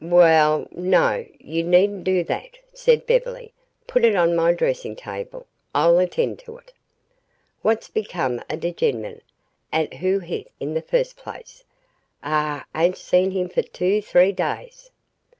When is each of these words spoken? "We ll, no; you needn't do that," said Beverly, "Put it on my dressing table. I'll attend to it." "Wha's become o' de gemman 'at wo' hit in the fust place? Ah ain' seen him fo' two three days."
"We 0.03 0.23
ll, 0.35 0.67
no; 0.71 1.27
you 1.39 1.61
needn't 1.63 2.05
do 2.05 2.23
that," 2.23 2.57
said 2.73 3.05
Beverly, 3.05 3.53
"Put 3.85 4.03
it 4.03 4.15
on 4.15 4.35
my 4.35 4.51
dressing 4.51 4.95
table. 4.95 5.45
I'll 5.75 5.99
attend 5.99 6.39
to 6.39 6.57
it." 6.57 6.73
"Wha's 7.61 7.87
become 7.87 8.41
o' 8.49 8.55
de 8.55 8.71
gemman 8.71 9.21
'at 9.71 9.93
wo' 10.01 10.17
hit 10.17 10.51
in 10.59 10.73
the 10.73 10.81
fust 10.81 11.17
place? 11.17 11.63
Ah 12.23 12.65
ain' 12.75 12.95
seen 12.95 13.29
him 13.29 13.47
fo' 13.47 13.61
two 13.61 14.01
three 14.01 14.31
days." 14.31 14.89